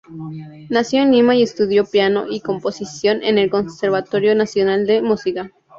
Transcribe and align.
Nació 0.71 1.03
en 1.03 1.11
Lima 1.11 1.35
y 1.35 1.43
estudió 1.43 1.85
piano 1.85 2.25
y 2.27 2.39
composición 2.41 3.21
en 3.21 3.37
el 3.37 3.51
Conservatorio 3.51 4.33
Nacional 4.33 4.87
de 4.87 5.03
Música. 5.03 5.51